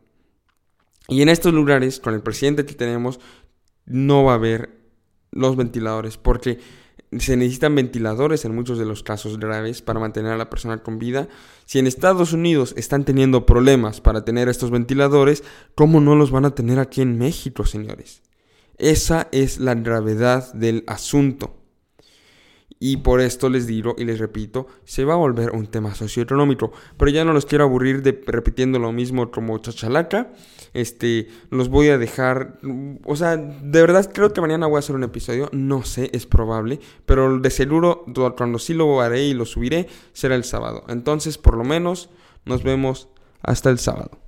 Y 1.10 1.22
en 1.22 1.28
estos 1.28 1.52
lugares, 1.52 2.00
con 2.00 2.14
el 2.14 2.22
presidente 2.22 2.64
que 2.64 2.74
tenemos, 2.74 3.20
no 3.84 4.24
va 4.24 4.32
a 4.32 4.36
haber 4.36 4.80
los 5.32 5.56
ventiladores, 5.56 6.16
porque 6.16 6.58
se 7.18 7.36
necesitan 7.36 7.74
ventiladores 7.74 8.44
en 8.44 8.54
muchos 8.54 8.78
de 8.78 8.84
los 8.84 9.02
casos 9.02 9.38
graves 9.38 9.82
para 9.82 9.98
mantener 9.98 10.32
a 10.32 10.36
la 10.36 10.48
persona 10.48 10.78
con 10.78 10.98
vida. 10.98 11.28
Si 11.66 11.80
en 11.80 11.88
Estados 11.88 12.32
Unidos 12.32 12.72
están 12.76 13.04
teniendo 13.04 13.46
problemas 13.46 14.00
para 14.00 14.24
tener 14.24 14.48
estos 14.48 14.70
ventiladores, 14.70 15.42
¿cómo 15.74 16.00
no 16.00 16.14
los 16.14 16.30
van 16.30 16.44
a 16.44 16.54
tener 16.54 16.78
aquí 16.78 17.02
en 17.02 17.18
México, 17.18 17.66
señores? 17.66 18.22
Esa 18.78 19.28
es 19.32 19.58
la 19.58 19.74
gravedad 19.74 20.52
del 20.54 20.84
asunto. 20.86 21.59
Y 22.82 22.96
por 22.96 23.20
esto 23.20 23.50
les 23.50 23.66
digo 23.66 23.94
y 23.98 24.06
les 24.06 24.18
repito, 24.18 24.66
se 24.84 25.04
va 25.04 25.12
a 25.12 25.18
volver 25.18 25.50
un 25.50 25.66
tema 25.66 25.94
socioeconómico. 25.94 26.72
Pero 26.96 27.10
ya 27.10 27.26
no 27.26 27.34
los 27.34 27.44
quiero 27.44 27.64
aburrir 27.64 28.02
de 28.02 28.18
repitiendo 28.26 28.78
lo 28.78 28.90
mismo 28.90 29.30
como 29.30 29.58
chachalaca. 29.58 30.32
Este, 30.72 31.28
los 31.50 31.68
voy 31.68 31.88
a 31.88 31.98
dejar. 31.98 32.58
O 33.04 33.16
sea, 33.16 33.36
de 33.36 33.80
verdad 33.82 34.10
creo 34.10 34.32
que 34.32 34.40
mañana 34.40 34.66
voy 34.66 34.76
a 34.76 34.78
hacer 34.78 34.96
un 34.96 35.04
episodio. 35.04 35.50
No 35.52 35.84
sé, 35.84 36.08
es 36.14 36.24
probable. 36.24 36.80
Pero 37.04 37.38
de 37.38 37.50
seguro, 37.50 38.06
cuando 38.34 38.58
sí 38.58 38.72
lo 38.72 39.02
haré 39.02 39.24
y 39.24 39.34
lo 39.34 39.44
subiré, 39.44 39.86
será 40.14 40.34
el 40.34 40.44
sábado. 40.44 40.84
Entonces, 40.88 41.36
por 41.36 41.58
lo 41.58 41.64
menos, 41.64 42.08
nos 42.46 42.62
vemos 42.62 43.08
hasta 43.42 43.68
el 43.68 43.78
sábado. 43.78 44.19